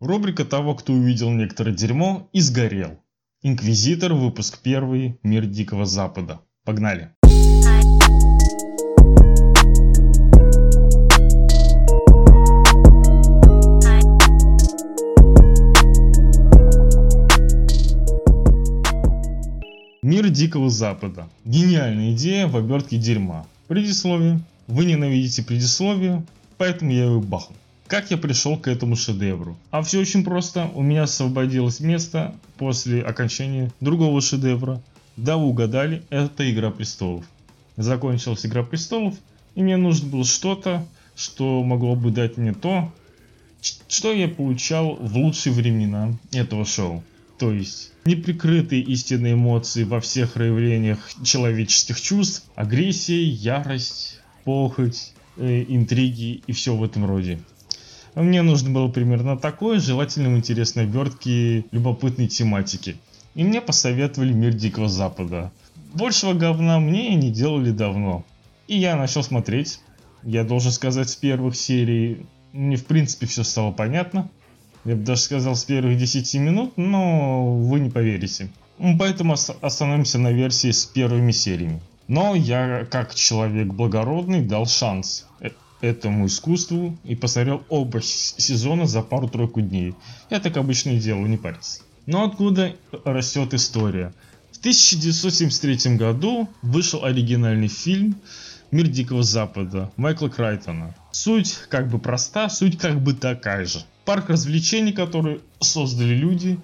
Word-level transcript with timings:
Рубрика 0.00 0.44
того, 0.44 0.76
кто 0.76 0.92
увидел 0.92 1.28
некоторое 1.32 1.74
дерьмо 1.74 2.28
и 2.32 2.40
сгорел. 2.40 3.00
Инквизитор, 3.42 4.14
выпуск 4.14 4.60
первый, 4.62 5.18
Мир 5.24 5.44
Дикого 5.44 5.86
Запада. 5.86 6.40
Погнали. 6.64 7.10
Мир 20.02 20.28
Дикого 20.28 20.70
Запада. 20.70 21.28
Гениальная 21.44 22.12
идея 22.12 22.46
в 22.46 22.56
обертке 22.56 22.98
дерьма. 22.98 23.48
Предисловие. 23.66 24.38
Вы 24.68 24.84
ненавидите 24.84 25.42
предисловие, 25.42 26.24
поэтому 26.56 26.92
я 26.92 27.06
его 27.06 27.20
бахну. 27.20 27.56
Как 27.88 28.10
я 28.10 28.18
пришел 28.18 28.58
к 28.58 28.68
этому 28.68 28.96
шедевру? 28.96 29.56
А 29.70 29.80
все 29.80 29.98
очень 30.00 30.22
просто. 30.22 30.70
У 30.74 30.82
меня 30.82 31.04
освободилось 31.04 31.80
место 31.80 32.34
после 32.58 33.00
окончания 33.00 33.72
другого 33.80 34.20
шедевра. 34.20 34.82
Да, 35.16 35.38
вы 35.38 35.46
угадали, 35.46 36.02
это 36.10 36.48
Игра 36.50 36.70
Престолов. 36.70 37.24
Закончилась 37.78 38.44
Игра 38.44 38.62
Престолов, 38.62 39.14
и 39.54 39.62
мне 39.62 39.78
нужно 39.78 40.10
было 40.10 40.24
что-то, 40.24 40.86
что 41.16 41.64
могло 41.64 41.96
бы 41.96 42.10
дать 42.10 42.36
мне 42.36 42.52
то, 42.52 42.92
что 43.88 44.12
я 44.12 44.28
получал 44.28 44.96
в 44.96 45.16
лучшие 45.16 45.54
времена 45.54 46.12
этого 46.32 46.66
шоу. 46.66 47.02
То 47.38 47.52
есть 47.52 47.92
неприкрытые 48.04 48.82
истинные 48.82 49.32
эмоции 49.32 49.84
во 49.84 50.00
всех 50.02 50.34
проявлениях 50.34 50.98
человеческих 51.24 51.98
чувств, 52.02 52.44
агрессия, 52.54 53.24
ярость, 53.24 54.20
похоть, 54.44 55.14
э, 55.38 55.64
интриги 55.68 56.42
и 56.46 56.52
все 56.52 56.76
в 56.76 56.84
этом 56.84 57.06
роде. 57.06 57.38
Мне 58.14 58.42
нужно 58.42 58.70
было 58.70 58.88
примерно 58.88 59.36
такое, 59.36 59.80
желательно 59.80 60.30
в 60.30 60.36
интересной 60.36 60.84
обертке 60.84 61.64
любопытной 61.70 62.26
тематики. 62.26 62.96
И 63.34 63.44
мне 63.44 63.60
посоветовали 63.60 64.32
Мир 64.32 64.52
Дикого 64.54 64.88
Запада. 64.88 65.52
Большего 65.94 66.34
говна 66.34 66.80
мне 66.80 67.14
не 67.14 67.30
делали 67.30 67.70
давно. 67.70 68.24
И 68.66 68.76
я 68.76 68.96
начал 68.96 69.22
смотреть. 69.22 69.80
Я 70.22 70.44
должен 70.44 70.72
сказать, 70.72 71.08
с 71.08 71.16
первых 71.16 71.56
серий 71.56 72.26
мне 72.52 72.76
в 72.76 72.86
принципе 72.86 73.26
все 73.26 73.44
стало 73.44 73.72
понятно. 73.72 74.28
Я 74.84 74.96
бы 74.96 75.02
даже 75.02 75.22
сказал 75.22 75.54
с 75.54 75.64
первых 75.64 75.98
10 75.98 76.34
минут, 76.34 76.72
но 76.76 77.54
вы 77.56 77.80
не 77.80 77.90
поверите. 77.90 78.48
Поэтому 78.98 79.34
остановимся 79.60 80.18
на 80.18 80.32
версии 80.32 80.70
с 80.70 80.86
первыми 80.86 81.32
сериями. 81.32 81.80
Но 82.06 82.34
я, 82.34 82.86
как 82.90 83.14
человек 83.14 83.68
благородный, 83.68 84.40
дал 84.40 84.66
шанс. 84.66 85.26
Этому 85.80 86.26
искусству 86.26 86.98
и 87.04 87.14
посмотрел 87.14 87.62
оба 87.68 88.00
сезона 88.02 88.86
за 88.86 89.02
пару-тройку 89.02 89.60
дней. 89.60 89.94
Я 90.28 90.40
так 90.40 90.56
обычно 90.56 90.90
и 90.90 90.98
делаю, 90.98 91.28
не 91.28 91.36
париться. 91.36 91.82
Но 92.06 92.24
откуда 92.24 92.74
растет 93.04 93.54
история? 93.54 94.12
В 94.50 94.58
1973 94.58 95.96
году 95.96 96.48
вышел 96.62 97.04
оригинальный 97.04 97.68
фильм 97.68 98.16
«Мир 98.72 98.88
Дикого 98.88 99.22
Запада» 99.22 99.92
Майкла 99.96 100.28
Крайтона. 100.28 100.96
Суть 101.12 101.54
как 101.68 101.88
бы 101.88 101.98
проста, 101.98 102.48
суть 102.48 102.76
как 102.76 103.00
бы 103.00 103.14
такая 103.14 103.64
же. 103.64 103.84
Парк 104.04 104.30
развлечений, 104.30 104.92
который 104.92 105.42
создали 105.60 106.14
люди 106.14 106.58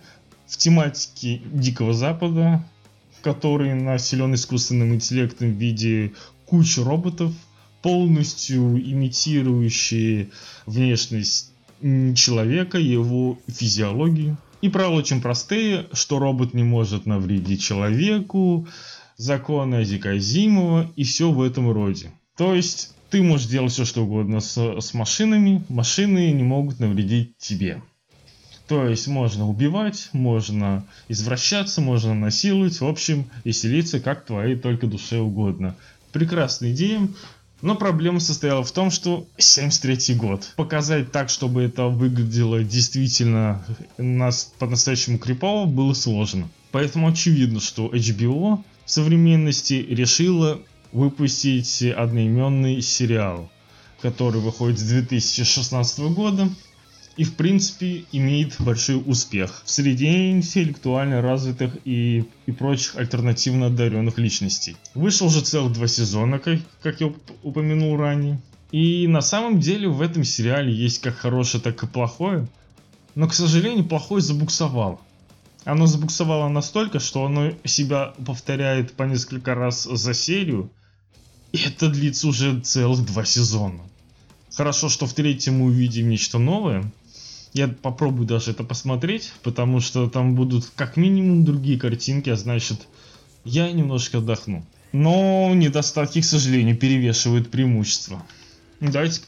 в 0.48 0.56
тематике 0.56 1.40
Дикого 1.52 1.94
Запада, 1.94 2.64
который 3.22 3.74
населен 3.74 4.34
искусственным 4.34 4.94
интеллектом 4.94 5.52
в 5.52 5.56
виде 5.56 6.12
кучи 6.46 6.80
роботов, 6.80 7.32
полностью 7.84 8.78
имитирующие 8.78 10.30
внешность 10.64 11.52
человека, 11.82 12.78
его 12.78 13.38
физиологию. 13.46 14.38
И 14.62 14.70
правила 14.70 14.94
очень 14.94 15.20
простые, 15.20 15.86
что 15.92 16.18
робот 16.18 16.54
не 16.54 16.62
может 16.62 17.04
навредить 17.04 17.62
человеку, 17.62 18.66
законы 19.18 19.82
Азика 19.82 20.14
и 20.14 21.04
все 21.04 21.30
в 21.30 21.42
этом 21.42 21.70
роде. 21.70 22.10
То 22.38 22.54
есть 22.54 22.94
ты 23.10 23.22
можешь 23.22 23.48
делать 23.48 23.72
все 23.72 23.84
что 23.84 24.04
угодно 24.04 24.40
с, 24.40 24.56
с 24.56 24.94
машинами, 24.94 25.62
машины 25.68 26.32
не 26.32 26.42
могут 26.42 26.80
навредить 26.80 27.36
тебе. 27.36 27.82
То 28.66 28.88
есть 28.88 29.08
можно 29.08 29.46
убивать, 29.46 30.08
можно 30.12 30.86
извращаться, 31.08 31.82
можно 31.82 32.14
насиловать, 32.14 32.80
в 32.80 32.86
общем, 32.86 33.26
веселиться 33.44 34.00
как 34.00 34.24
твоей 34.24 34.56
только 34.56 34.86
душе 34.86 35.18
угодно. 35.18 35.76
Прекрасная 36.12 36.72
идея, 36.72 37.06
но 37.64 37.74
проблема 37.76 38.20
состояла 38.20 38.62
в 38.62 38.70
том, 38.72 38.90
что 38.90 39.26
73 39.38 40.14
год. 40.16 40.52
Показать 40.54 41.10
так, 41.10 41.30
чтобы 41.30 41.62
это 41.62 41.86
выглядело 41.86 42.62
действительно 42.62 43.64
нас 43.96 44.52
по-настоящему 44.58 45.18
крипово, 45.18 45.64
было 45.64 45.94
сложно. 45.94 46.50
Поэтому 46.72 47.08
очевидно, 47.08 47.60
что 47.60 47.86
HBO 47.86 48.62
в 48.84 48.90
современности 48.90 49.74
решила 49.88 50.60
выпустить 50.92 51.82
одноименный 51.82 52.82
сериал, 52.82 53.50
который 54.02 54.42
выходит 54.42 54.78
с 54.78 54.82
2016 54.82 56.00
года 56.12 56.50
и 57.16 57.24
в 57.24 57.34
принципе 57.34 58.04
имеет 58.12 58.60
большой 58.60 59.02
успех 59.04 59.62
в 59.64 59.70
среде 59.70 60.30
интеллектуально 60.30 61.22
развитых 61.22 61.76
и, 61.84 62.24
и 62.46 62.52
прочих 62.52 62.96
альтернативно 62.96 63.66
одаренных 63.66 64.18
личностей. 64.18 64.76
Вышел 64.94 65.28
уже 65.28 65.42
целых 65.42 65.72
два 65.72 65.86
сезона, 65.86 66.38
как, 66.38 66.58
как 66.82 67.00
я 67.00 67.12
упомянул 67.42 67.96
ранее. 67.96 68.40
И 68.72 69.06
на 69.06 69.20
самом 69.20 69.60
деле 69.60 69.88
в 69.88 70.02
этом 70.02 70.24
сериале 70.24 70.72
есть 70.72 71.00
как 71.00 71.14
хорошее, 71.14 71.62
так 71.62 71.82
и 71.82 71.86
плохое. 71.86 72.48
Но, 73.14 73.28
к 73.28 73.34
сожалению, 73.34 73.84
плохое 73.84 74.20
забуксовало. 74.20 74.98
Оно 75.64 75.86
забуксовало 75.86 76.48
настолько, 76.48 76.98
что 76.98 77.24
оно 77.24 77.52
себя 77.64 78.12
повторяет 78.26 78.92
по 78.92 79.04
несколько 79.04 79.54
раз 79.54 79.84
за 79.84 80.12
серию. 80.12 80.70
И 81.52 81.58
это 81.58 81.88
длится 81.88 82.26
уже 82.26 82.60
целых 82.60 83.06
два 83.06 83.24
сезона. 83.24 83.80
Хорошо, 84.54 84.88
что 84.88 85.06
в 85.06 85.12
третьем 85.14 85.58
мы 85.58 85.66
увидим 85.66 86.08
нечто 86.08 86.38
новое, 86.38 86.92
я 87.54 87.68
попробую 87.68 88.26
даже 88.26 88.50
это 88.50 88.64
посмотреть, 88.64 89.32
потому 89.42 89.80
что 89.80 90.10
там 90.10 90.34
будут 90.34 90.70
как 90.74 90.96
минимум 90.96 91.44
другие 91.44 91.78
картинки, 91.78 92.28
а 92.28 92.36
значит 92.36 92.86
я 93.44 93.70
немножко 93.70 94.18
отдохну. 94.18 94.66
Но 94.92 95.52
недостатки, 95.54 96.20
к 96.20 96.24
сожалению, 96.24 96.76
перевешивают 96.76 97.50
преимущества. 97.50 98.22
Давайте 98.80 99.22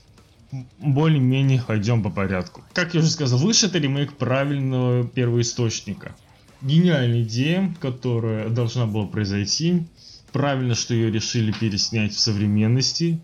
более-менее 0.78 1.62
пойдем 1.62 2.02
по 2.02 2.10
порядку. 2.10 2.64
Как 2.72 2.94
я 2.94 3.00
уже 3.00 3.10
сказал, 3.10 3.38
выше 3.38 3.66
это 3.66 3.78
ремейк 3.78 4.14
правильного 4.14 5.06
первоисточника. 5.06 6.14
Гениальная 6.62 7.22
идея, 7.22 7.74
которая 7.80 8.48
должна 8.48 8.86
была 8.86 9.06
произойти. 9.06 9.84
Правильно, 10.32 10.74
что 10.74 10.94
ее 10.94 11.12
решили 11.12 11.52
переснять 11.52 12.12
в 12.12 12.18
современности. 12.18 13.20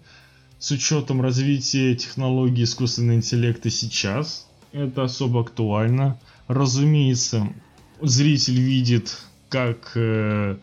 С 0.60 0.70
учетом 0.70 1.20
развития 1.20 1.96
технологий 1.96 2.62
искусственного 2.62 3.16
интеллекта 3.16 3.68
сейчас, 3.68 4.46
это 4.72 5.04
особо 5.04 5.40
актуально. 5.40 6.18
Разумеется, 6.48 7.48
зритель 8.00 8.60
видит, 8.60 9.18
как 9.48 9.92
э, 9.94 10.56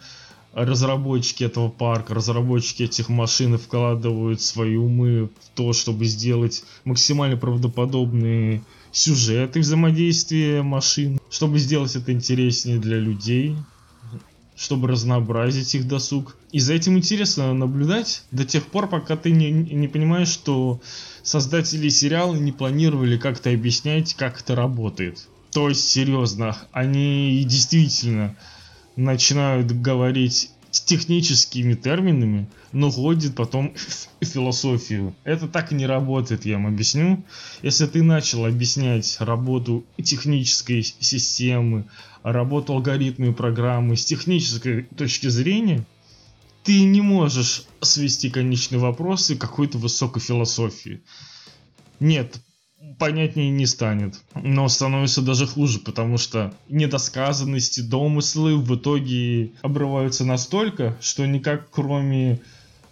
разработчики 0.53 1.44
этого 1.44 1.70
парка, 1.70 2.14
разработчики 2.14 2.84
этих 2.84 3.09
машин 3.09 3.58
вкладывают 3.58 4.42
свои 4.42 4.75
умы 4.75 5.25
в 5.28 5.56
то, 5.56 5.74
чтобы 5.74 6.06
сделать 6.06 6.64
максимально 6.86 7.38
правдоподобные 7.38 8.64
сюжеты 8.92 9.59
взаимодействия 9.59 10.62
машин, 10.64 11.19
чтобы 11.30 11.59
сделать 11.59 11.96
это 11.96 12.12
интереснее 12.12 12.80
для 12.80 12.98
людей, 12.98 13.56
чтобы 14.59 14.90
разнообразить 14.90 15.74
их 15.74 15.88
досуг. 15.88 16.36
И 16.52 16.59
за 16.59 16.74
этим 16.74 16.97
интересно 16.97 17.53
наблюдать 17.53 18.24
до 18.31 18.44
тех 18.44 18.66
пор, 18.66 18.90
пока 18.90 19.16
ты 19.16 19.31
не, 19.31 19.52
не 19.52 19.88
понимаешь, 19.88 20.28
что 20.28 20.81
создатели 21.24 21.88
сериала 21.88 22.36
не 22.36 22.52
планировали 22.52 23.18
как-то 23.18 23.52
объяснять, 23.52 24.14
как 24.16 24.42
это 24.42 24.56
работает. 24.56 25.28
То 25.52 25.69
есть, 25.69 25.88
серьезно, 25.88 26.57
они 26.74 27.42
действительно 27.48 28.36
начинают 28.98 29.72
говорить 29.72 30.51
техническими 30.71 31.74
терминами, 31.74 32.48
но 32.71 32.92
входит 32.92 33.36
потом 33.36 33.74
философию. 34.21 35.16
Это 35.24 35.48
так 35.48 35.71
не 35.71 35.86
работает, 35.86 36.45
я 36.45 36.56
вам 36.56 36.68
объясню. 36.68 37.24
Если 37.62 37.86
ты 37.88 38.04
начал 38.04 38.45
объяснять 38.45 39.18
работу 39.19 39.86
технической 40.01 40.83
системы, 40.83 41.86
работу 42.24 42.74
алгоритма 42.74 43.27
и 43.27 43.33
программы 43.33 43.98
с 43.98 44.06
технической 44.06 44.83
точки 44.83 45.27
зрения, 45.27 45.86
ты 46.63 46.83
не 46.83 47.01
можешь 47.01 47.63
свести 47.81 48.30
конечные 48.30 48.80
вопросы 48.80 49.36
к 49.36 49.42
какой-то 49.42 49.77
высокой 49.77 50.21
философии. 50.21 51.01
Нет, 52.00 52.42
понятнее 52.98 53.50
не 53.50 53.66
станет. 53.66 54.16
Но 54.36 54.68
становится 54.68 55.22
даже 55.22 55.48
хуже, 55.48 55.80
потому 55.80 56.18
что 56.18 56.54
недосказанности, 56.68 57.81
домыслы 57.81 58.58
в 58.58 58.76
итоге 58.76 59.52
обрываются 59.62 60.26
настолько, 60.26 60.98
что 61.02 61.26
никак 61.26 61.70
кроме 61.72 62.42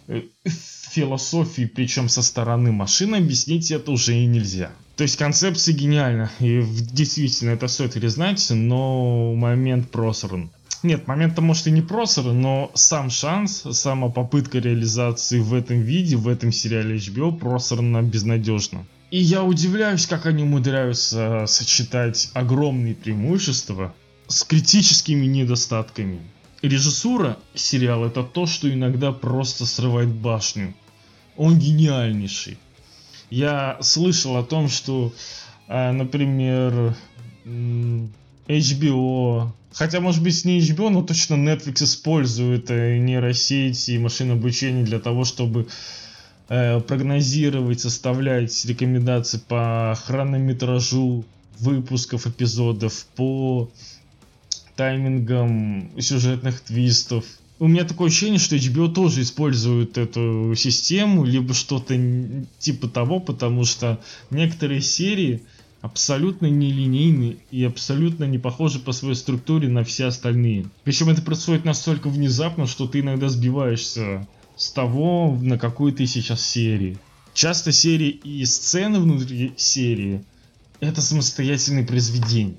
э, 0.08 0.22
философии, 0.44 1.64
причем 1.66 2.08
со 2.08 2.22
стороны 2.22 2.72
машины, 2.72 3.16
объяснить 3.16 3.70
это 3.70 3.90
уже 3.90 4.16
и 4.16 4.26
нельзя. 4.26 4.72
То 4.96 5.02
есть 5.02 5.16
концепция 5.16 5.74
гениальна, 5.74 6.30
и 6.40 6.64
действительно 6.92 7.50
это 7.50 7.68
стоит 7.68 7.92
признать, 7.92 8.44
но 8.50 9.34
момент 9.34 9.90
просран. 9.90 10.50
Нет, 10.82 11.08
момент-то 11.08 11.40
может 11.40 11.66
и 11.66 11.70
не 11.72 11.82
просран, 11.82 12.40
но 12.40 12.70
сам 12.74 13.10
шанс, 13.10 13.64
сама 13.72 14.10
попытка 14.10 14.58
реализации 14.58 15.40
в 15.40 15.54
этом 15.54 15.80
виде, 15.80 16.16
в 16.16 16.28
этом 16.28 16.52
сериале 16.52 16.96
HBO 16.96 17.36
просрана 17.36 18.02
безнадежно. 18.02 18.86
И 19.10 19.18
я 19.18 19.42
удивляюсь, 19.42 20.06
как 20.06 20.26
они 20.26 20.42
умудряются 20.42 21.44
сочетать 21.46 22.30
огромные 22.34 22.94
преимущества 22.94 23.94
с 24.26 24.44
критическими 24.44 25.24
недостатками. 25.24 26.20
Режиссура 26.60 27.38
сериала 27.54 28.08
это 28.08 28.22
то, 28.22 28.46
что 28.46 28.70
иногда 28.72 29.12
просто 29.12 29.64
срывает 29.64 30.08
башню. 30.08 30.74
Он 31.36 31.58
гениальнейший. 31.58 32.58
Я 33.30 33.78
слышал 33.80 34.36
о 34.36 34.42
том, 34.42 34.68
что, 34.68 35.14
а, 35.68 35.92
например, 35.92 36.96
HBO, 38.46 39.50
хотя 39.72 40.00
может 40.00 40.22
быть 40.22 40.44
не 40.44 40.58
HBO, 40.58 40.90
но 40.90 41.02
точно 41.02 41.34
Netflix 41.34 41.84
использует 41.84 42.70
э, 42.70 42.98
нейросети 42.98 43.92
и 43.92 43.98
машинное 43.98 44.34
обучение 44.34 44.84
для 44.84 44.98
того, 44.98 45.24
чтобы 45.24 45.62
э, 45.62 45.66
прогнозировать, 46.48 47.80
составлять 47.80 48.64
рекомендации 48.64 49.38
по 49.38 49.96
хронометражу 50.04 51.24
выпусков 51.58 52.26
эпизодов, 52.26 53.06
по 53.16 53.70
таймингам 54.76 55.90
сюжетных 56.00 56.60
твистов. 56.60 57.24
У 57.60 57.66
меня 57.66 57.84
такое 57.84 58.08
ощущение, 58.08 58.38
что 58.38 58.54
HBO 58.54 58.92
тоже 58.92 59.22
использует 59.22 59.98
эту 59.98 60.54
систему, 60.56 61.24
либо 61.24 61.52
что-то 61.52 61.98
типа 62.60 62.88
того, 62.88 63.18
потому 63.18 63.64
что 63.64 64.00
некоторые 64.30 64.80
серии 64.80 65.42
абсолютно 65.80 66.46
нелинейны 66.46 67.38
и 67.50 67.64
абсолютно 67.64 68.24
не 68.24 68.38
похожи 68.38 68.78
по 68.78 68.92
своей 68.92 69.16
структуре 69.16 69.68
на 69.68 69.82
все 69.82 70.06
остальные. 70.06 70.66
Причем 70.84 71.08
это 71.08 71.20
происходит 71.20 71.64
настолько 71.64 72.08
внезапно, 72.08 72.66
что 72.66 72.86
ты 72.86 73.00
иногда 73.00 73.28
сбиваешься 73.28 74.26
с 74.58 74.70
того, 74.72 75.38
на 75.40 75.56
какой 75.56 75.92
ты 75.92 76.06
сейчас 76.06 76.44
серии. 76.44 76.98
Часто 77.32 77.72
серии 77.72 78.10
и 78.10 78.44
сцены 78.44 78.98
внутри 78.98 79.54
серии 79.56 80.24
это 80.80 81.00
самостоятельные 81.00 81.86
произведения. 81.86 82.56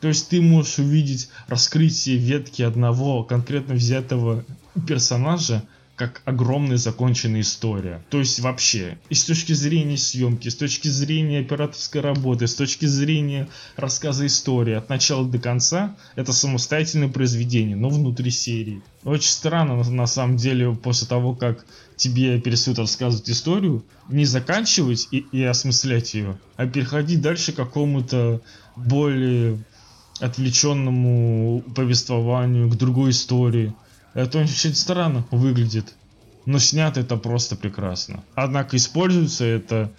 То 0.00 0.08
есть 0.08 0.28
ты 0.28 0.40
можешь 0.40 0.78
увидеть 0.78 1.28
раскрытие 1.46 2.16
ветки 2.16 2.62
одного 2.62 3.22
конкретно 3.22 3.74
взятого 3.74 4.44
персонажа 4.88 5.62
как 6.02 6.22
огромная 6.24 6.78
законченная 6.78 7.42
история. 7.42 8.02
То 8.10 8.18
есть 8.18 8.40
вообще, 8.40 8.98
и 9.08 9.14
с 9.14 9.24
точки 9.24 9.52
зрения 9.52 9.96
съемки, 9.96 10.48
с 10.48 10.56
точки 10.56 10.88
зрения 10.88 11.40
операторской 11.40 12.00
работы, 12.00 12.48
с 12.48 12.54
точки 12.56 12.86
зрения 12.86 13.48
рассказа 13.76 14.26
истории 14.26 14.74
от 14.74 14.88
начала 14.88 15.24
до 15.24 15.38
конца, 15.38 15.94
это 16.16 16.32
самостоятельное 16.32 17.08
произведение, 17.08 17.76
но 17.76 17.88
внутри 17.88 18.32
серии. 18.32 18.82
Очень 19.04 19.30
странно 19.30 19.76
на 19.76 20.06
самом 20.06 20.36
деле 20.36 20.74
после 20.74 21.06
того, 21.06 21.36
как 21.36 21.64
тебе 21.96 22.40
перестают 22.40 22.80
рассказывать 22.80 23.30
историю, 23.30 23.84
не 24.08 24.24
заканчивать 24.24 25.06
и, 25.12 25.18
и 25.30 25.44
осмыслять 25.44 26.14
ее, 26.14 26.36
а 26.56 26.66
переходить 26.66 27.20
дальше 27.20 27.52
к 27.52 27.56
какому-то 27.56 28.40
более 28.74 29.62
отвлеченному 30.18 31.62
повествованию, 31.76 32.68
к 32.68 32.76
другой 32.76 33.10
истории. 33.10 33.72
Это 34.14 34.38
очень 34.38 34.74
странно 34.74 35.26
выглядит. 35.30 35.94
Но 36.44 36.58
снято 36.58 37.00
это 37.00 37.16
просто 37.16 37.56
прекрасно. 37.56 38.24
Однако 38.34 38.76
используется 38.76 39.44
это 39.44 39.92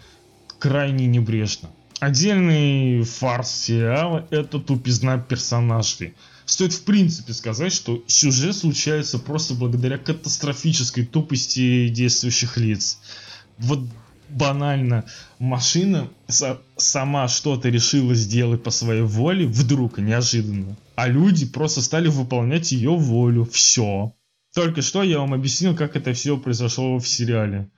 крайне 0.60 1.08
небрежно. 1.08 1.70
Отдельный 2.00 3.04
фарс 3.04 3.50
сериала– 3.50 4.28
это 4.30 4.60
тупизна 4.60 5.18
персонажей. 5.18 6.16
Стоит 6.46 6.74
в 6.74 6.84
принципе 6.84 7.32
сказать, 7.32 7.72
что 7.72 8.04
сюжет 8.08 8.58
случается 8.58 9.20
просто 9.20 9.54
благодаря 9.54 9.98
катастрофической 9.98 11.06
тупости 11.06 11.88
действующих 11.88 12.58
лиц. 12.58 13.00
Вот 13.58 13.80
банально 14.28 15.06
машина 15.40 16.10
сама 16.76 17.30
что-то 17.30 17.70
решила 17.70 18.14
сделать 18.16 18.64
по 18.64 18.72
своей 18.72 19.04
воле 19.04 19.48
вдруг 19.48 19.98
неожиданно. 20.00 20.76
А 20.96 21.08
люди 21.08 21.46
просто 21.46 21.82
стали 21.82 22.08
выполнять 22.08 22.72
ее 22.72 22.92
волю. 22.92 23.46
Все. 23.46 24.14
Только 24.54 24.82
что 24.82 25.02
я 25.04 25.20
вам 25.20 25.34
объяснил, 25.34 25.76
как 25.76 25.96
это 25.96 26.14
все 26.14 26.38
произошло 26.38 27.00
в 27.00 27.08
сериале. 27.08 27.70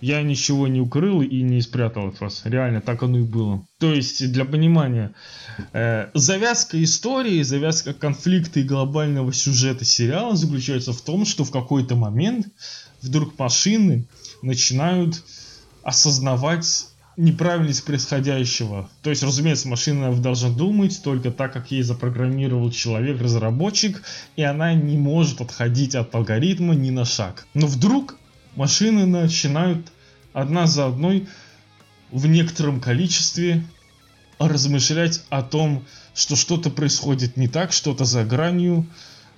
Я 0.00 0.20
ничего 0.22 0.66
не 0.66 0.80
укрыл 0.80 1.22
и 1.22 1.42
не 1.42 1.60
спрятал 1.60 2.08
от 2.08 2.20
вас. 2.20 2.42
Реально, 2.44 2.80
так 2.80 3.04
оно 3.04 3.18
и 3.18 3.22
было. 3.22 3.64
То 3.78 3.92
есть, 3.92 4.32
для 4.32 4.44
понимания, 4.44 5.14
э, 5.72 6.08
завязка 6.14 6.82
истории, 6.82 7.40
завязка 7.42 7.94
конфликта 7.94 8.58
и 8.58 8.64
глобального 8.64 9.32
сюжета 9.32 9.84
сериала 9.84 10.34
заключается 10.34 10.92
в 10.92 11.00
том, 11.02 11.24
что 11.24 11.44
в 11.44 11.52
какой-то 11.52 11.94
момент 11.94 12.48
вдруг 13.00 13.38
машины 13.38 14.08
начинают 14.42 15.22
осознавать 15.84 16.86
неправильность 17.16 17.84
происходящего. 17.84 18.88
То 19.02 19.10
есть, 19.10 19.22
разумеется, 19.22 19.68
машина 19.68 20.14
должна 20.14 20.50
думать 20.50 21.02
только 21.02 21.30
так, 21.30 21.52
как 21.52 21.70
ей 21.70 21.82
запрограммировал 21.82 22.70
человек-разработчик, 22.70 24.02
и 24.36 24.42
она 24.42 24.72
не 24.74 24.96
может 24.96 25.40
отходить 25.40 25.94
от 25.94 26.14
алгоритма 26.14 26.74
ни 26.74 26.90
на 26.90 27.04
шаг. 27.04 27.46
Но 27.54 27.66
вдруг 27.66 28.16
машины 28.56 29.04
начинают 29.04 29.92
одна 30.32 30.66
за 30.66 30.86
одной 30.86 31.28
в 32.10 32.26
некотором 32.26 32.80
количестве 32.80 33.64
размышлять 34.38 35.22
о 35.28 35.42
том, 35.42 35.84
что 36.14 36.36
что-то 36.36 36.70
происходит 36.70 37.36
не 37.36 37.48
так, 37.48 37.72
что-то 37.72 38.04
за 38.04 38.24
гранью, 38.24 38.86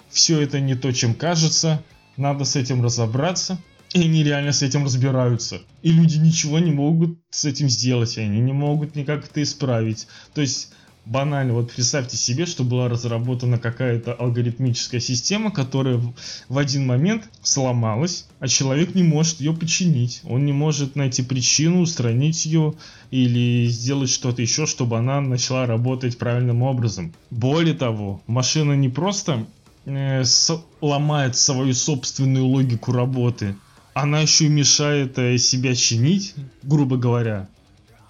все 0.09 0.41
это 0.41 0.61
не 0.61 0.75
то, 0.75 0.93
чем 0.93 1.15
кажется, 1.15 1.83
надо 2.17 2.45
с 2.45 2.57
этим 2.57 2.83
разобраться– 2.83 3.59
и 3.95 4.01
они 4.03 4.25
реально 4.25 4.53
с 4.53 4.63
этим 4.63 4.85
разбираются. 4.85 5.63
И 5.83 5.93
люди 5.93 6.19
ничего 6.19 6.59
не 6.59 6.73
могут 6.73 7.17
с 7.31 7.45
этим 7.45 7.69
сделать, 7.71 8.19
они 8.19 8.41
не 8.41 8.53
могут 8.53 8.97
никак 8.97 9.25
это 9.25 9.41
исправить. 9.41 10.09
То 10.35 10.41
есть 10.41 10.73
банально, 11.07 11.55
вот 11.55 11.71
представьте 11.73 12.17
себе, 12.17 12.45
что 12.45 12.65
была 12.65 12.89
разработана 12.89 13.57
какая-то 13.57 14.13
алгоритмическая 14.13 14.99
система, 14.99 15.53
которая 15.53 16.01
в 16.49 16.59
один 16.59 16.87
момент 16.87 17.29
сломалась, 17.43 18.27
а 18.41 18.49
человек 18.49 18.97
не 18.97 19.05
может 19.05 19.39
ее 19.39 19.55
починить. 19.55 20.23
Он 20.25 20.45
не 20.45 20.53
может 20.53 20.97
найти 20.97 21.23
причину, 21.23 21.83
устранить 21.83 22.47
ее 22.47 22.75
или 23.13 23.69
сделать 23.69 24.11
что-то 24.11 24.43
еще, 24.43 24.67
чтобы 24.67 24.99
она 24.99 25.21
начала 25.21 25.67
работать 25.67 26.19
правильным 26.19 26.63
образом. 26.63 27.15
Более 27.31 27.75
того, 27.75 28.21
машина 28.27 28.73
не 28.73 28.89
просто 28.89 29.47
э, 29.85 30.25
ломает 30.81 31.37
свою 31.37 31.75
собственную 31.75 32.47
логику 32.47 32.91
работы, 32.91 33.55
она 33.95 34.21
еще 34.21 34.49
мешает 34.49 35.19
э, 35.19 35.39
себя 35.39 35.75
чинить, 35.75 36.35
грубо 36.63 36.97
говоря, 36.97 37.49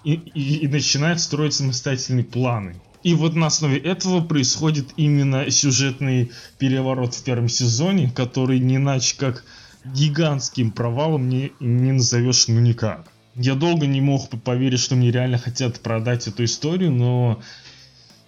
и, 0.03 0.13
и, 0.13 0.57
и 0.57 0.67
начинает 0.67 1.21
строить 1.21 1.53
самостоятельные 1.53 2.25
планы. 2.25 2.75
И 3.03 3.13
вот 3.13 3.35
на 3.35 3.47
основе 3.47 3.77
этого 3.77 4.25
происходит 4.25 4.87
именно 4.97 5.49
сюжетный 5.51 6.31
переворот 6.57 7.13
в 7.13 7.23
первом 7.23 7.49
сезоне, 7.49 8.11
который 8.13 8.59
не 8.59 8.77
иначе 8.77 9.15
как 9.15 9.45
гигантским 9.85 10.71
провалом 10.71 11.29
не, 11.29 11.51
не 11.59 11.91
назовешь 11.91 12.47
ну 12.47 12.59
никак. 12.59 13.07
Я 13.35 13.53
долго 13.53 13.85
не 13.85 14.01
мог 14.01 14.29
поверить, 14.43 14.79
что 14.79 14.95
мне 14.95 15.11
реально 15.11 15.37
хотят 15.37 15.79
продать 15.81 16.27
эту 16.27 16.45
историю, 16.45 16.91
но 16.91 17.41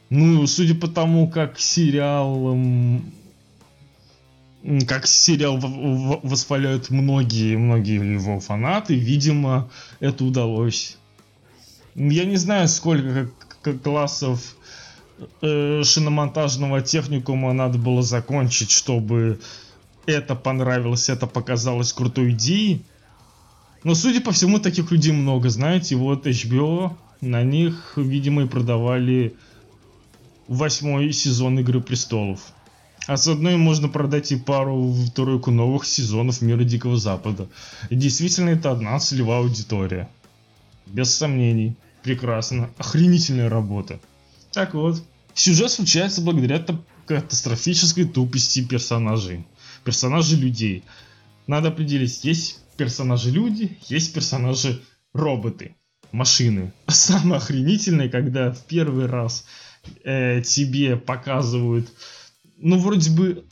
ну, 0.09 0.45
судя 0.45 0.75
по 0.75 0.87
тому, 0.87 1.27
как 1.27 1.59
сериал 1.59 2.55
как 4.85 5.07
сериал 5.07 5.57
восхваляют 5.59 6.89
многие, 6.89 7.55
многие 7.55 8.13
его 8.13 8.39
фанаты, 8.39 8.95
видимо, 8.95 9.69
это 10.01 10.25
удалось. 10.25 10.97
Я 11.95 12.25
не 12.25 12.35
знаю, 12.35 12.67
сколько 12.67 13.29
классов 13.83 14.55
э, 15.41 15.83
шиномонтажного 15.83 16.81
техникума 16.81 17.53
надо 17.53 17.77
было 17.77 18.01
закончить, 18.01 18.71
чтобы 18.71 19.39
это 20.05 20.35
понравилось, 20.35 21.09
это 21.09 21.27
показалось 21.27 21.93
крутой 21.93 22.31
идеей. 22.31 22.83
Но, 23.83 23.95
судя 23.95 24.19
по 24.19 24.33
всему, 24.33 24.59
таких 24.59 24.91
людей 24.91 25.13
много, 25.13 25.49
знаете, 25.49 25.95
вот 25.95 26.27
HBO, 26.27 26.97
на 27.21 27.41
них, 27.43 27.93
видимо, 27.95 28.43
и 28.43 28.47
продавали 28.47 29.33
восьмой 30.47 31.13
сезон 31.13 31.59
Игры 31.59 31.79
Престолов. 31.79 32.41
А 33.05 33.15
с 33.15 33.27
одной 33.27 33.55
можно 33.55 33.87
продать 33.87 34.31
и 34.31 34.35
пару-тройку 34.35 35.51
новых 35.51 35.85
сезонов 35.85 36.41
Мира 36.41 36.63
Дикого 36.63 36.97
Запада. 36.97 37.47
И 37.89 37.95
действительно 37.95 38.49
это 38.49 38.71
одна 38.71 38.99
целевая 38.99 39.39
аудитория. 39.39 40.09
Без 40.85 41.13
сомнений. 41.13 41.75
Прекрасно. 42.03 42.69
Охренительная 42.77 43.49
работа. 43.49 43.99
Так 44.51 44.73
вот. 44.73 45.01
Сюжет 45.33 45.71
случается 45.71 46.21
благодаря 46.21 46.65
катастрофической 47.05 48.05
тупости 48.05 48.63
персонажей. 48.63 49.45
Персонажей 49.83 50.37
людей. 50.37 50.83
Надо 51.47 51.69
определить, 51.69 52.23
есть 52.25 52.59
персонажи 52.75 53.31
люди, 53.31 53.77
есть 53.87 54.13
персонажи 54.13 54.81
роботы. 55.13 55.75
машины. 56.11 56.73
Самое 56.87 57.37
охренительное, 57.37 58.09
когда 58.09 58.51
в 58.51 58.65
первый 58.65 59.05
раз 59.05 59.45
э, 60.03 60.41
тебе 60.41 60.97
показывают, 60.97 61.89
ну, 62.59 62.77
вроде 62.79 63.11
бы 63.11 63.43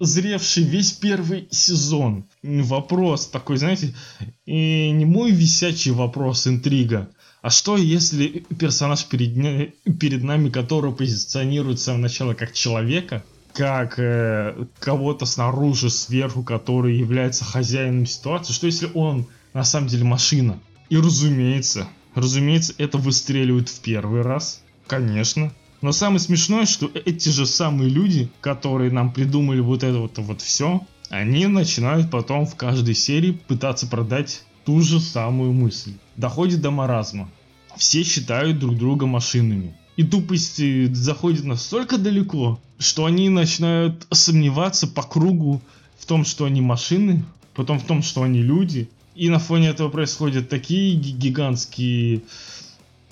зревший 0.00 0.64
весь 0.64 0.92
первый 0.92 1.48
сезон. 1.50 2.24
Вопрос 2.42 3.26
такой, 3.26 3.56
знаете, 3.56 3.94
и 4.44 4.90
не 4.90 5.04
мой 5.04 5.30
висячий 5.30 5.92
вопрос, 5.92 6.46
интрига. 6.46 7.08
А 7.42 7.50
что 7.50 7.76
если 7.76 8.44
персонаж 8.58 9.04
перед, 9.06 9.74
перед 9.98 10.22
нами, 10.22 10.50
который 10.50 10.92
позиционирует 10.92 11.80
с 11.80 11.84
самого 11.84 12.34
как 12.34 12.52
человека, 12.52 13.24
как 13.52 13.98
э, 13.98 14.66
кого-то 14.80 15.24
снаружи, 15.26 15.88
сверху, 15.88 16.42
который 16.42 16.98
является 16.98 17.44
хозяином 17.44 18.06
ситуации, 18.06 18.52
что 18.52 18.66
если 18.66 18.90
он 18.94 19.26
на 19.54 19.64
самом 19.64 19.88
деле 19.88 20.04
машина? 20.04 20.58
И 20.90 20.96
разумеется, 20.96 21.88
разумеется, 22.14 22.74
это 22.78 22.98
выстреливает 22.98 23.68
в 23.68 23.80
первый 23.80 24.22
раз, 24.22 24.60
конечно. 24.86 25.52
Но 25.82 25.92
самое 25.92 26.20
смешное, 26.20 26.66
что 26.66 26.90
эти 26.94 27.28
же 27.28 27.46
самые 27.46 27.90
люди, 27.90 28.30
которые 28.40 28.90
нам 28.90 29.12
придумали 29.12 29.60
вот 29.60 29.82
это 29.82 29.98
вот, 29.98 30.18
вот 30.18 30.40
все, 30.40 30.80
они 31.10 31.46
начинают 31.46 32.10
потом 32.10 32.46
в 32.46 32.56
каждой 32.56 32.94
серии 32.94 33.32
пытаться 33.32 33.86
продать 33.86 34.42
ту 34.64 34.80
же 34.80 35.00
самую 35.00 35.52
мысль. 35.52 35.92
Доходит 36.16 36.60
до 36.60 36.70
маразма. 36.70 37.30
Все 37.76 38.02
считают 38.02 38.58
друг 38.58 38.76
друга 38.76 39.06
машинами. 39.06 39.76
И 39.96 40.02
тупость 40.02 40.60
заходит 40.94 41.44
настолько 41.44 41.98
далеко, 41.98 42.58
что 42.78 43.04
они 43.06 43.28
начинают 43.28 44.06
сомневаться 44.10 44.86
по 44.86 45.02
кругу 45.02 45.62
в 45.98 46.06
том, 46.06 46.24
что 46.24 46.44
они 46.44 46.60
машины, 46.60 47.24
потом 47.54 47.78
в 47.78 47.84
том, 47.84 48.02
что 48.02 48.22
они 48.22 48.42
люди. 48.42 48.88
И 49.14 49.30
на 49.30 49.38
фоне 49.38 49.68
этого 49.68 49.88
происходят 49.88 50.48
такие 50.48 50.94
гигантские 50.94 52.22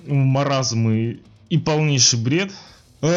маразмы 0.07 1.21
и 1.51 1.59
полнейший 1.59 2.19
бред, 2.19 2.53
что 3.01 3.13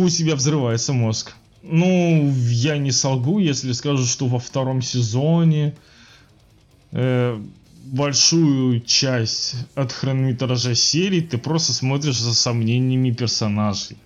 у 0.00 0.08
тебя 0.08 0.36
взрывается 0.36 0.92
мозг. 0.92 1.34
Ну, 1.62 2.32
я 2.48 2.78
не 2.78 2.90
солгу, 2.90 3.38
если 3.38 3.72
скажу, 3.72 4.04
что 4.04 4.26
во 4.26 4.40
втором 4.40 4.82
сезоне 4.82 5.74
э, 6.90 7.40
большую 7.84 8.80
часть 8.80 9.54
от 9.74 9.92
хронометража 9.92 10.74
серии 10.74 11.20
ты 11.20 11.38
просто 11.38 11.72
смотришь 11.72 12.18
за 12.18 12.34
сомнениями 12.34 13.12
персонажей. 13.12 13.96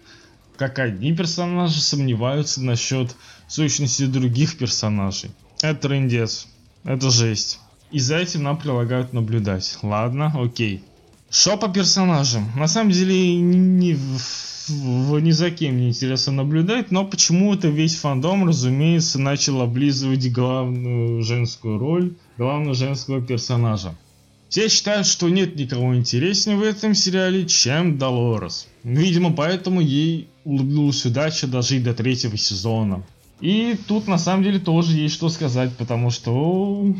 Как 0.56 0.78
одни 0.78 1.14
персонажи 1.14 1.80
сомневаются 1.80 2.62
насчет 2.62 3.14
сущности 3.48 4.06
других 4.06 4.58
персонажей. 4.58 5.30
Это 5.62 5.88
трендец. 5.88 6.48
Это 6.84 7.10
жесть. 7.10 7.60
И 7.90 7.98
за 7.98 8.16
этим 8.16 8.42
нам 8.42 8.58
прилагают 8.58 9.12
наблюдать. 9.12 9.78
Ладно, 9.82 10.32
окей. 10.34 10.82
Что 11.30 11.56
по 11.56 11.68
персонажам? 11.68 12.50
На 12.56 12.68
самом 12.68 12.92
деле 12.92 13.94
в, 13.94 14.68
в, 14.68 15.20
ни 15.20 15.32
за 15.32 15.50
кем 15.50 15.76
не 15.76 15.88
интересно 15.88 16.32
наблюдать, 16.32 16.90
но 16.90 17.04
почему-то 17.04 17.68
весь 17.68 17.96
фандом, 17.96 18.46
разумеется, 18.46 19.18
начал 19.18 19.60
облизывать 19.60 20.32
главную 20.32 21.22
женскую 21.22 21.78
роль 21.78 22.14
главного 22.38 22.74
женского 22.74 23.20
персонажа. 23.20 23.94
Все 24.48 24.68
считают, 24.68 25.06
что 25.08 25.28
нет 25.28 25.56
никого 25.56 25.96
интереснее 25.96 26.56
в 26.56 26.62
этом 26.62 26.94
сериале, 26.94 27.46
чем 27.46 27.98
Долорес. 27.98 28.68
Видимо, 28.84 29.32
поэтому 29.32 29.80
ей 29.80 30.28
улыбнулась 30.44 31.04
удача 31.04 31.48
дожить 31.48 31.82
до 31.82 31.92
третьего 31.92 32.36
сезона. 32.36 33.02
И 33.40 33.76
тут 33.88 34.06
на 34.06 34.18
самом 34.18 34.44
деле 34.44 34.60
тоже 34.60 34.96
есть 34.96 35.14
что 35.14 35.28
сказать, 35.28 35.76
потому 35.76 36.10
что 36.10 36.94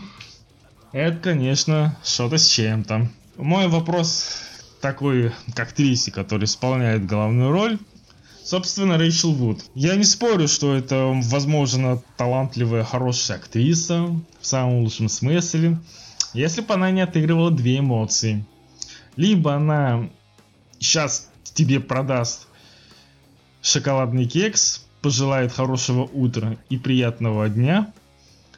это, 0.93 1.17
конечно, 1.17 1.97
что-то 2.05 2.37
с 2.37 2.49
чем-то. 2.49 3.09
Мой 3.39 3.69
вопрос 3.69 4.29
такой 4.81 5.31
к 5.55 5.61
актрисе, 5.61 6.11
которая 6.11 6.47
исполняет 6.47 7.07
главную 7.07 7.51
роль. 7.51 7.79
Собственно, 8.43 8.97
Рэйчел 8.97 9.33
Вуд. 9.33 9.63
Я 9.75 9.95
не 9.97 10.05
спорю, 10.05 10.49
что 10.49 10.75
это, 10.75 11.13
возможно, 11.25 12.03
талантливая, 12.17 12.83
хорошая 12.83 13.39
актриса, 13.39 14.07
в 14.41 14.47
самом 14.47 14.85
лучшем 14.85 15.09
смысле, 15.09 15.79
если 16.33 16.63
бы 16.63 16.73
она 16.73 16.91
не 16.91 17.03
отыгрывала 17.03 17.51
две 17.51 17.81
эмоции. 17.81 18.47
Либо 19.17 19.55
она 19.55 20.09
сейчас 20.79 21.29
тебе 21.43 21.81
продаст 21.81 22.47
шоколадный 23.61 24.27
кекс, 24.27 24.87
пожелает 25.03 25.53
хорошего 25.53 26.05
утра 26.05 26.57
и 26.71 26.79
приятного 26.79 27.49
дня, 27.51 27.93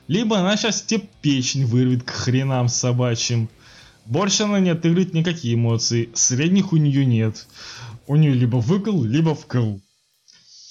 либо 0.06 0.38
она 0.38 0.56
сейчас 0.56 0.82
тебе 0.82 1.04
печень 1.20 1.66
вырвет 1.66 2.04
к 2.04 2.10
хренам 2.10 2.68
собачьим. 2.68 3.48
Больше 4.08 4.44
она 4.44 4.58
не 4.58 4.70
отыгрывает 4.70 5.12
никакие 5.12 5.54
эмоции, 5.54 6.08
средних 6.14 6.72
у 6.72 6.78
нее 6.78 7.04
нет. 7.04 7.46
У 8.06 8.16
нее 8.16 8.32
либо 8.32 8.56
выкл, 8.56 9.04
либо 9.04 9.34
вкл. 9.34 9.76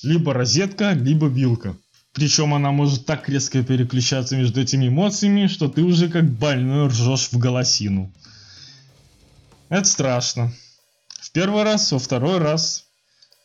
Либо 0.01 0.33
розетка, 0.33 0.93
либо 0.93 1.27
вилка. 1.27 1.77
Причем 2.13 2.55
она 2.55 2.71
может 2.71 3.05
так 3.05 3.29
резко 3.29 3.61
переключаться 3.61 4.35
между 4.35 4.59
этими 4.59 4.87
эмоциями, 4.87 5.45
что 5.45 5.67
ты 5.67 5.83
уже 5.83 6.09
как 6.09 6.27
больной 6.27 6.87
ржешь 6.87 7.29
в 7.31 7.37
голосину. 7.37 8.11
Это 9.69 9.85
страшно. 9.85 10.51
В 11.21 11.31
первый 11.31 11.61
раз, 11.61 11.91
во 11.91 11.99
второй 11.99 12.39
раз 12.39 12.85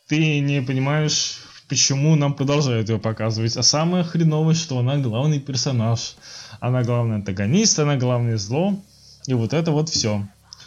ты 0.09 0.41
не 0.41 0.63
понимаешь, 0.63 1.37
почему 1.69 2.17
нам 2.17 2.33
продолжают 2.33 2.89
ее 2.89 2.99
показывать. 2.99 3.59
А 3.59 3.63
самое 3.63 4.05
хреновое, 4.05 4.55
что 4.55 4.79
она 4.79 4.97
главный 4.97 5.39
персонаж. 5.39 6.17
Она 6.61 6.83
главный 6.83 7.17
антагонист, 7.17 7.79
она 7.79 7.97
главное 7.97 8.39
зло. 8.39 8.83
И 9.27 9.35
вот 9.35 9.53
это 9.53 9.73
вот 9.73 9.89
все. 9.89 10.27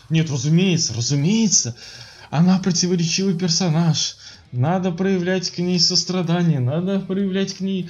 Нет, 0.10 0.30
разумеется, 0.30 0.94
разумеется, 0.94 1.76
она 2.30 2.60
противоречивый 2.60 3.38
персонаж. 3.38 4.18
Надо 4.52 4.92
проявлять 4.92 5.52
к 5.52 5.58
ней 5.58 5.80
сострадание, 5.80 6.60
надо 6.60 7.00
проявлять 7.00 7.56
к 7.56 7.60
ней 7.60 7.90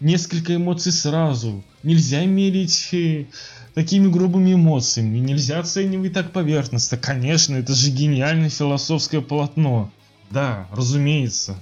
несколько 0.00 0.54
эмоций 0.54 0.92
сразу. 0.92 1.64
Нельзя 1.82 2.24
мерить 2.24 2.88
э, 2.92 3.26
такими 3.74 4.08
грубыми 4.08 4.54
эмоциями, 4.54 5.18
нельзя 5.18 5.58
оценивать 5.58 6.12
так 6.12 6.32
поверхностно. 6.32 6.98
Конечно, 6.98 7.56
это 7.56 7.74
же 7.74 7.90
гениальное 7.90 8.50
философское 8.50 9.20
полотно. 9.20 9.90
Да, 10.30 10.68
разумеется. 10.70 11.56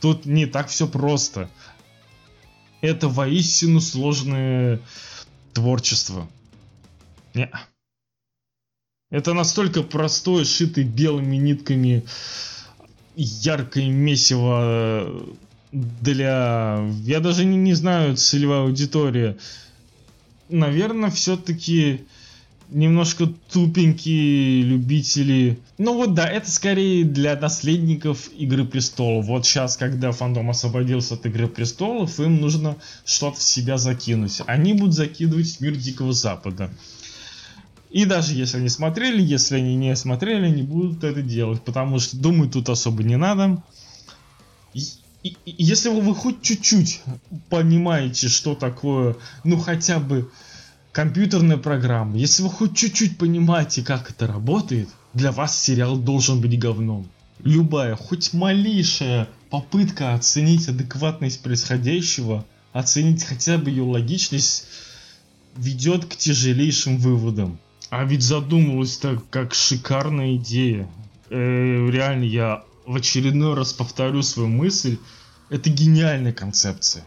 Тут 0.00 0.24
не 0.24 0.46
так 0.46 0.68
все 0.68 0.86
просто. 0.86 1.50
Это 2.80 3.08
воистину 3.08 3.80
сложное 3.80 4.80
творчество. 5.52 6.28
Не. 7.34 7.50
Это 9.10 9.32
настолько 9.32 9.82
простое, 9.82 10.44
шитый 10.44 10.84
белыми 10.84 11.36
нитками 11.36 12.04
яркое 13.16 13.88
месиво 13.88 15.12
для... 15.72 16.86
Я 17.04 17.20
даже 17.20 17.44
не, 17.44 17.56
не 17.56 17.74
знаю, 17.74 18.16
целевая 18.16 18.62
аудитория. 18.62 19.36
Наверное, 20.48 21.10
все-таки 21.10 22.06
немножко 22.70 23.26
тупенькие 23.50 24.62
любители. 24.62 25.58
Ну 25.78 25.94
вот 25.94 26.14
да, 26.14 26.28
это 26.28 26.50
скорее 26.50 27.04
для 27.04 27.38
наследников 27.38 28.28
Игры 28.32 28.64
Престолов. 28.64 29.26
Вот 29.26 29.46
сейчас, 29.46 29.76
когда 29.76 30.12
фандом 30.12 30.50
освободился 30.50 31.14
от 31.14 31.26
Игры 31.26 31.48
Престолов, 31.48 32.20
им 32.20 32.40
нужно 32.40 32.76
что-то 33.04 33.38
в 33.38 33.42
себя 33.42 33.78
закинуть. 33.78 34.42
Они 34.46 34.74
будут 34.74 34.94
закидывать 34.94 35.60
мир 35.60 35.74
Дикого 35.76 36.12
Запада. 36.12 36.70
И 37.90 38.04
даже 38.04 38.34
если 38.34 38.58
они 38.58 38.68
смотрели, 38.68 39.22
если 39.22 39.56
они 39.56 39.74
не 39.74 39.96
смотрели, 39.96 40.46
они 40.46 40.62
будут 40.62 41.04
это 41.04 41.22
делать, 41.22 41.62
потому 41.62 41.98
что, 41.98 42.16
думаю, 42.16 42.50
тут 42.50 42.68
особо 42.68 43.02
не 43.02 43.16
надо. 43.16 43.62
И, 44.74 44.82
и, 45.22 45.36
если 45.44 45.88
вы 45.88 46.14
хоть 46.14 46.42
чуть-чуть 46.42 47.00
понимаете, 47.48 48.28
что 48.28 48.54
такое, 48.54 49.16
ну 49.42 49.58
хотя 49.58 49.98
бы 49.98 50.30
компьютерная 50.92 51.56
программа, 51.56 52.16
если 52.16 52.42
вы 52.42 52.50
хоть 52.50 52.76
чуть-чуть 52.76 53.16
понимаете, 53.16 53.82
как 53.82 54.10
это 54.10 54.26
работает, 54.26 54.88
для 55.14 55.32
вас 55.32 55.58
сериал 55.58 55.96
должен 55.96 56.40
быть 56.40 56.58
говном. 56.58 57.08
Любая, 57.42 57.96
хоть 57.96 58.32
малейшая 58.32 59.28
попытка 59.48 60.14
оценить 60.14 60.68
адекватность 60.68 61.40
происходящего, 61.40 62.44
оценить 62.72 63.24
хотя 63.24 63.58
бы 63.58 63.70
ее 63.70 63.84
логичность, 63.84 64.66
ведет 65.56 66.04
к 66.04 66.16
тяжелейшим 66.16 66.98
выводам. 66.98 67.58
А 67.90 68.04
ведь 68.04 68.22
задумалась 68.22 68.98
так, 68.98 69.28
как 69.30 69.54
шикарная 69.54 70.36
идея. 70.36 70.88
Э, 71.30 71.88
реально, 71.90 72.24
я 72.24 72.64
в 72.86 72.96
очередной 72.96 73.54
раз 73.54 73.72
повторю 73.72 74.22
свою 74.22 74.48
мысль. 74.48 74.98
Это 75.48 75.70
гениальная 75.70 76.32
концепция. 76.32 77.04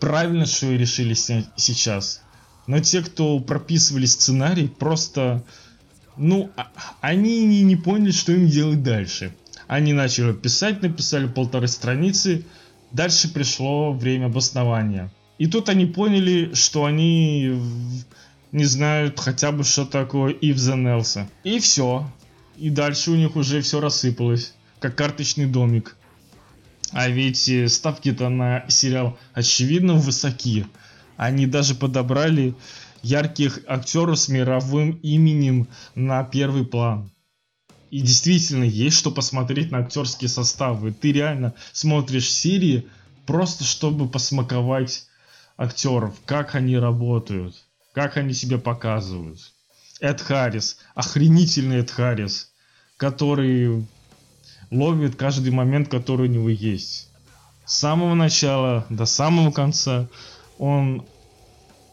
Правильно, 0.00 0.44
что 0.46 0.66
ее 0.66 0.78
решили 0.78 1.14
сейчас. 1.14 2.22
Но 2.66 2.80
те, 2.80 3.02
кто 3.02 3.38
прописывали 3.40 4.06
сценарий, 4.06 4.68
просто... 4.68 5.42
Ну, 6.18 6.50
а, 6.56 6.70
они 7.00 7.44
не, 7.46 7.62
не 7.62 7.76
поняли, 7.76 8.10
что 8.10 8.32
им 8.32 8.46
делать 8.46 8.82
дальше. 8.82 9.34
Они 9.66 9.94
начали 9.94 10.32
писать, 10.32 10.82
написали 10.82 11.26
полторы 11.26 11.68
страницы. 11.68 12.44
Дальше 12.90 13.32
пришло 13.32 13.94
время 13.94 14.26
обоснования. 14.26 15.10
И 15.38 15.46
тут 15.46 15.70
они 15.70 15.86
поняли, 15.86 16.52
что 16.52 16.84
они 16.84 17.58
не 18.52 18.64
знают 18.64 19.18
хотя 19.18 19.50
бы, 19.50 19.64
что 19.64 19.84
такое 19.84 20.32
Ив 20.32 20.56
Нелса. 20.58 21.28
И 21.42 21.58
все. 21.58 22.06
И 22.56 22.70
дальше 22.70 23.10
у 23.10 23.16
них 23.16 23.34
уже 23.34 23.62
все 23.62 23.80
рассыпалось, 23.80 24.54
как 24.78 24.94
карточный 24.94 25.46
домик. 25.46 25.96
А 26.92 27.08
ведь 27.08 27.48
э, 27.48 27.68
ставки-то 27.68 28.28
на 28.28 28.68
сериал 28.68 29.18
очевидно 29.32 29.94
высоки. 29.94 30.66
Они 31.16 31.46
даже 31.46 31.74
подобрали 31.74 32.54
ярких 33.02 33.60
актеров 33.66 34.18
с 34.18 34.28
мировым 34.28 34.92
именем 35.02 35.68
на 35.94 36.22
первый 36.22 36.66
план. 36.66 37.10
И 37.90 38.00
действительно, 38.00 38.64
есть 38.64 38.96
что 38.96 39.10
посмотреть 39.10 39.70
на 39.70 39.78
актерские 39.78 40.28
составы. 40.28 40.92
Ты 40.92 41.12
реально 41.12 41.54
смотришь 41.72 42.30
серии 42.30 42.86
просто 43.26 43.64
чтобы 43.64 44.08
посмаковать 44.08 45.06
актеров, 45.56 46.14
как 46.24 46.54
они 46.54 46.76
работают, 46.76 47.54
как 47.92 48.16
они 48.16 48.32
себя 48.32 48.58
показывают. 48.58 49.38
Эд 50.00 50.20
Харрис, 50.20 50.78
охренительный 50.94 51.80
Эд 51.80 51.90
Харрис, 51.90 52.52
который 52.96 53.86
ловит 54.70 55.16
каждый 55.16 55.52
момент, 55.52 55.88
который 55.88 56.28
у 56.28 56.32
него 56.32 56.48
есть. 56.48 57.08
С 57.64 57.78
самого 57.78 58.14
начала 58.14 58.86
до 58.90 59.06
самого 59.06 59.52
конца 59.52 60.08
он 60.58 61.06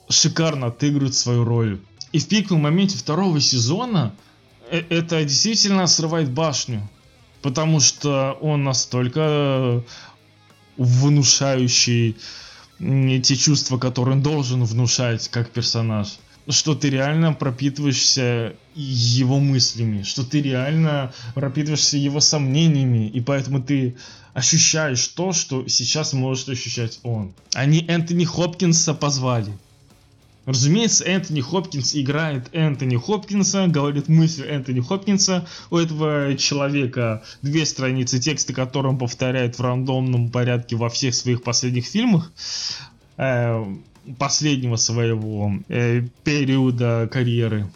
шикарно 0.09 0.67
отыгрывает 0.67 1.13
свою 1.13 1.43
роль. 1.43 1.79
И 2.11 2.19
в 2.19 2.27
пиковом 2.27 2.63
моменте 2.63 2.97
второго 2.97 3.39
сезона 3.39 4.15
э, 4.71 4.81
это 4.89 5.23
действительно 5.23 5.85
срывает 5.85 6.31
башню. 6.31 6.89
Потому 7.41 7.79
что 7.79 8.37
он 8.41 8.63
настолько 8.63 9.83
внушающий 10.77 12.17
те 12.79 13.35
чувства, 13.35 13.77
которые 13.77 14.15
он 14.15 14.23
должен 14.23 14.63
внушать 14.63 15.27
как 15.29 15.51
персонаж. 15.51 16.17
Что 16.47 16.73
ты 16.73 16.89
реально 16.89 17.33
пропитываешься 17.33 18.55
его 18.73 19.39
мыслями, 19.39 20.01
что 20.01 20.23
ты 20.23 20.41
реально 20.41 21.13
пропитываешься 21.35 21.97
его 21.97 22.19
сомнениями, 22.21 23.07
и 23.07 23.21
поэтому 23.21 23.61
ты 23.61 23.97
ощущаешь 24.33 25.05
то, 25.09 25.31
что 25.31 25.67
сейчас 25.67 26.13
может 26.13 26.49
ощущать 26.49 26.99
он. 27.03 27.33
Они 27.53 27.85
Энтони 27.87 28.25
Хопкинса 28.25 28.95
позвали. 28.95 29.53
Разумеется, 30.49 31.05
Энтони 31.05 31.41
Хопкинс 31.41 31.93
играет 31.93 32.49
Энтони 32.53 32.95
Хопкинса, 32.95 33.67
говорит 33.67 34.07
мысль 34.07 34.47
Энтони 34.47 34.79
Хопкинса. 34.79 35.47
У 35.69 35.77
этого 35.77 36.35
человека 36.37 37.21
две 37.43 37.67
страницы 37.67 38.17
текста, 38.17 38.51
которые 38.51 38.93
он 38.93 38.97
повторяет 38.97 39.59
в 39.59 39.61
рандомном 39.61 40.31
порядке 40.31 40.75
во 40.75 40.89
всех 40.89 41.13
своих 41.13 41.43
последних 41.43 41.85
фильмах. 41.85 42.31
Э, 43.17 43.63
последнего 44.17 44.75
своего 44.75 45.53
э, 45.67 46.01
периода 46.23 47.07
карьеры. 47.11 47.69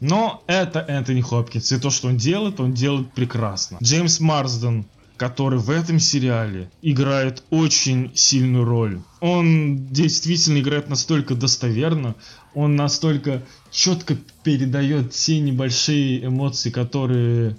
Но 0.00 0.42
это 0.46 0.80
Энтони 0.80 1.22
Хопкинс, 1.22 1.72
и 1.72 1.78
то, 1.78 1.88
что 1.88 2.08
он 2.08 2.18
делает, 2.18 2.60
он 2.60 2.74
делает 2.74 3.10
прекрасно. 3.12 3.78
Джеймс 3.82 4.20
Марсден 4.20 4.84
который 5.20 5.58
в 5.58 5.68
этом 5.68 5.98
сериале 6.00 6.70
играет 6.80 7.42
очень 7.50 8.10
сильную 8.14 8.64
роль. 8.64 9.02
Он 9.20 9.86
действительно 9.88 10.60
играет 10.60 10.88
настолько 10.88 11.34
достоверно, 11.34 12.14
он 12.54 12.74
настолько 12.74 13.42
четко 13.70 14.16
передает 14.44 15.10
те 15.10 15.38
небольшие 15.40 16.24
эмоции, 16.24 16.70
которые 16.70 17.58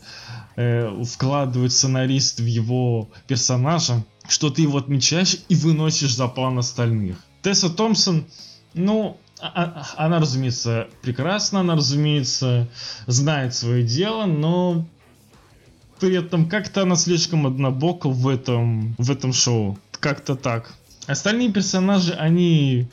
э, 0.55 1.03
вкладывает 1.03 1.71
сценарист 1.71 2.39
в 2.39 2.47
его 2.47 3.11
персонажа, 3.27 4.03
что 4.27 4.49
ты 4.49 4.63
его 4.63 4.79
отмечаешь 4.79 5.37
и 5.47 5.53
выносишь 5.53 6.15
за 6.15 6.27
план 6.29 6.57
остальных. 6.57 7.17
Тесса 7.43 7.69
Томпсон, 7.69 8.25
ну, 8.73 9.17
а, 9.39 9.51
а, 9.53 10.05
она, 10.05 10.17
разумеется, 10.17 10.87
прекрасна, 11.03 11.59
она, 11.59 11.75
разумеется, 11.75 12.67
знает 13.05 13.53
свое 13.53 13.83
дело, 13.83 14.25
но 14.25 14.87
при 16.01 16.17
этом 16.17 16.49
как-то 16.49 16.81
она 16.81 16.95
слишком 16.95 17.45
однобока 17.45 18.09
в 18.09 18.27
этом, 18.27 18.95
в 18.97 19.11
этом 19.11 19.33
шоу. 19.33 19.77
Как-то 19.99 20.35
так. 20.35 20.73
Остальные 21.05 21.51
персонажи, 21.53 22.13
они 22.13 22.87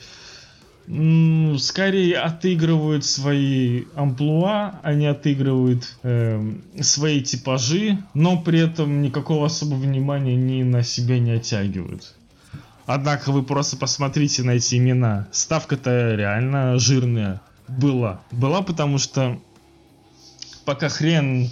скорее 1.59 2.19
отыгрывают 2.19 3.05
свои 3.05 3.85
амплуа, 3.95 4.81
они 4.83 5.07
отыгрывают 5.07 5.97
э, 6.03 6.55
свои 6.81 7.23
типажи, 7.23 7.99
но 8.15 8.41
при 8.41 8.61
этом 8.61 9.03
никакого 9.03 9.47
особого 9.47 9.79
внимания 9.79 10.37
ни 10.37 10.63
на 10.63 10.83
себя 10.83 11.19
не 11.19 11.33
оттягивают. 11.33 12.15
Однако 12.85 13.33
вы 13.33 13.43
просто 13.43 13.77
посмотрите 13.77 14.43
на 14.43 14.53
эти 14.53 14.77
имена. 14.77 15.29
Ставка-то 15.33 16.15
реально 16.15 16.79
жирная 16.79 17.41
была. 17.69 18.21
Была, 18.33 18.63
потому 18.63 18.99
что 18.99 19.39
пока 20.65 20.89
хрен 20.89 21.51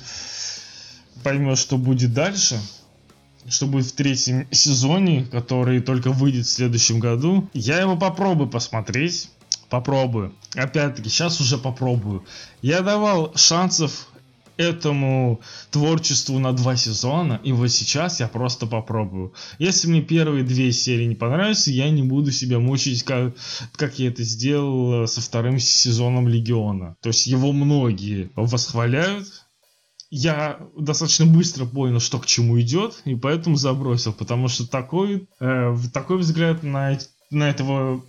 поймет, 1.22 1.58
что 1.58 1.78
будет 1.78 2.12
дальше, 2.12 2.60
что 3.48 3.66
будет 3.66 3.86
в 3.86 3.92
третьем 3.92 4.46
сезоне, 4.50 5.24
который 5.24 5.80
только 5.80 6.10
выйдет 6.10 6.46
в 6.46 6.50
следующем 6.50 6.98
году. 6.98 7.48
Я 7.52 7.80
его 7.80 7.96
попробую 7.96 8.48
посмотреть. 8.48 9.30
Попробую. 9.68 10.32
Опять-таки, 10.54 11.08
сейчас 11.08 11.40
уже 11.40 11.58
попробую. 11.58 12.24
Я 12.62 12.82
давал 12.82 13.32
шансов 13.34 14.08
этому 14.56 15.40
творчеству 15.70 16.38
на 16.38 16.52
два 16.52 16.76
сезона, 16.76 17.40
и 17.42 17.52
вот 17.52 17.68
сейчас 17.68 18.20
я 18.20 18.28
просто 18.28 18.66
попробую. 18.66 19.34
Если 19.58 19.88
мне 19.88 20.02
первые 20.02 20.44
две 20.44 20.72
серии 20.72 21.04
не 21.04 21.14
понравятся, 21.14 21.70
я 21.70 21.90
не 21.90 22.02
буду 22.02 22.32
себя 22.32 22.58
мучить, 22.58 23.02
как, 23.02 23.34
как 23.72 23.98
я 23.98 24.08
это 24.08 24.22
сделал 24.22 25.06
со 25.06 25.20
вторым 25.20 25.58
сезоном 25.58 26.28
Легиона. 26.28 26.96
То 27.02 27.08
есть 27.08 27.26
его 27.26 27.52
многие 27.52 28.30
восхваляют, 28.34 29.45
я 30.10 30.58
достаточно 30.76 31.26
быстро 31.26 31.66
понял, 31.66 32.00
что 32.00 32.18
к 32.18 32.26
чему 32.26 32.60
идет, 32.60 33.00
и 33.04 33.14
поэтому 33.14 33.56
забросил, 33.56 34.12
потому 34.12 34.48
что 34.48 34.66
такой, 34.66 35.28
э, 35.40 35.76
такой 35.92 36.18
взгляд 36.18 36.62
на, 36.62 36.98
на 37.30 37.50
этого 37.50 38.02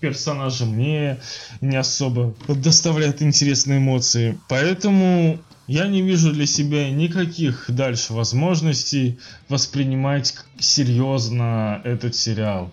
персонажа 0.00 0.66
мне 0.66 1.18
не 1.60 1.76
особо 1.76 2.34
доставляет 2.48 3.22
интересные 3.22 3.78
эмоции. 3.78 4.38
Поэтому 4.48 5.40
я 5.66 5.86
не 5.86 6.02
вижу 6.02 6.32
для 6.32 6.46
себя 6.46 6.90
никаких 6.90 7.66
дальше 7.68 8.12
возможностей 8.12 9.18
воспринимать 9.48 10.34
серьезно 10.58 11.80
этот 11.84 12.14
сериал. 12.14 12.72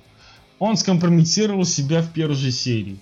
Он 0.58 0.76
скомпрометировал 0.76 1.66
себя 1.66 2.02
в 2.02 2.12
первой 2.12 2.36
же 2.36 2.52
серии. 2.52 3.00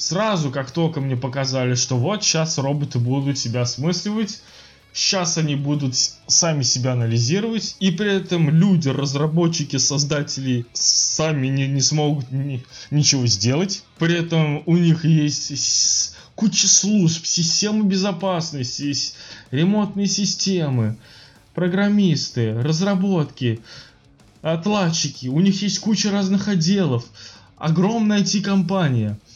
Сразу, 0.00 0.50
как 0.50 0.70
только 0.70 1.02
мне 1.02 1.14
показали, 1.14 1.74
что 1.74 1.98
вот 1.98 2.24
сейчас 2.24 2.56
роботы 2.56 2.98
будут 2.98 3.36
себя 3.36 3.60
осмысливать, 3.60 4.40
сейчас 4.94 5.36
они 5.36 5.56
будут 5.56 5.94
сами 6.26 6.62
себя 6.62 6.92
анализировать, 6.92 7.76
и 7.80 7.90
при 7.90 8.10
этом 8.16 8.48
люди, 8.48 8.88
разработчики, 8.88 9.76
создатели 9.76 10.64
сами 10.72 11.48
не, 11.48 11.68
не 11.68 11.82
смогут 11.82 12.32
ни, 12.32 12.64
ничего 12.90 13.26
сделать. 13.26 13.82
При 13.98 14.14
этом 14.14 14.62
у 14.64 14.78
них 14.78 15.04
есть 15.04 16.16
куча 16.34 16.66
служб, 16.66 17.26
системы 17.26 17.84
безопасности, 17.84 18.94
ремонтные 19.50 20.06
системы, 20.06 20.96
программисты, 21.54 22.54
разработки, 22.54 23.60
отладчики. 24.40 25.26
У 25.26 25.40
них 25.40 25.60
есть 25.60 25.78
куча 25.78 26.10
разных 26.10 26.48
отделов, 26.48 27.04
огромная 27.58 28.20
IT-компания– 28.20 29.18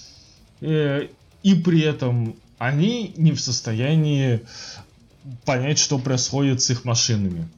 и 0.65 1.55
при 1.55 1.81
этом 1.83 2.37
они 2.59 3.13
не 3.17 3.33
в 3.33 3.41
состоянии 3.41 4.41
понять, 5.45 5.79
что 5.79 5.99
происходит 5.99 6.63
с 6.63 6.71
их 6.71 6.85
машинами. 6.85 7.49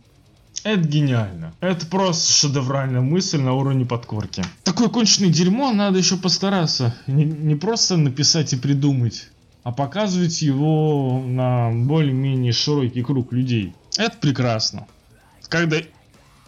Это 0.65 0.81
гениально. 0.81 1.55
Это 1.61 1.87
просто 1.87 2.33
шедевральная 2.33 3.01
мысль 3.01 3.39
на 3.39 3.53
уровне 3.53 3.85
подкорки. 3.85 4.43
Такое 4.65 4.89
конченое 4.89 5.31
дерьмо 5.31 5.71
надо 5.73 5.99
еще 5.99 6.17
постараться. 6.17 6.97
Не, 7.07 7.25
не 7.25 7.55
просто 7.55 7.97
написать 7.97 8.53
и 8.53 8.57
придумать, 8.57 9.29
а 9.63 9.71
показывать 9.71 10.43
его 10.43 11.23
на 11.25 11.71
более-менее 11.71 12.53
широкий 12.53 13.03
круг 13.03 13.33
людей. 13.33 13.75
Это 13.97 14.17
прекрасно. 14.17 14.89
Когда 15.49 15.77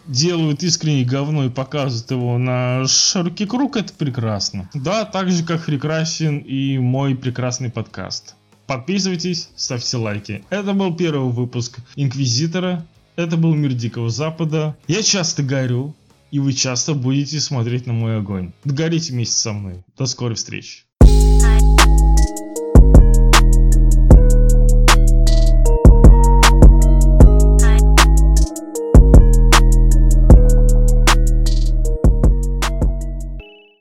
делают 0.09 0.63
искренне 0.63 1.05
говно 1.05 1.45
и 1.45 1.49
показывают 1.49 2.11
его 2.11 2.37
на 2.37 2.85
широкий 2.87 3.45
круг, 3.45 3.77
это 3.77 3.93
прекрасно. 3.93 4.69
Да, 4.73 5.05
так 5.05 5.31
же 5.31 5.43
как 5.43 5.65
прекрасен 5.65 6.39
и 6.39 6.77
мой 6.77 7.15
прекрасный 7.15 7.69
подкаст. 7.69 8.35
Подписывайтесь, 8.65 9.49
ставьте 9.55 9.97
лайки. 9.97 10.43
Это 10.49 10.73
был 10.73 10.95
первый 10.95 11.31
выпуск 11.31 11.79
Инквизитора. 11.95 12.85
Это 13.15 13.35
был 13.35 13.53
Мир 13.53 13.73
Дикого 13.73 14.09
Запада. 14.09 14.77
Я 14.87 15.03
часто 15.03 15.43
горю, 15.43 15.95
и 16.31 16.39
вы 16.39 16.53
часто 16.53 16.93
будете 16.93 17.39
смотреть 17.39 17.85
на 17.85 17.93
мой 17.93 18.17
огонь. 18.17 18.51
Догорите 18.63 19.13
вместе 19.13 19.35
со 19.35 19.53
мной. 19.53 19.83
До 19.97 20.05
скорой 20.05 20.35
встречи. 20.35 20.83